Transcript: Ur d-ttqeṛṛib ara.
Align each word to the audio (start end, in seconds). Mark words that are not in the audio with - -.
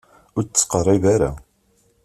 Ur 0.37 0.43
d-ttqeṛṛib 0.43 1.03
ara. 1.15 1.31